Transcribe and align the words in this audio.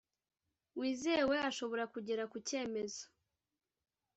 wizewe 0.79 1.35
ashobora 1.49 1.83
kugera 1.93 2.23
ku 2.31 2.37
cyemezo 2.47 3.03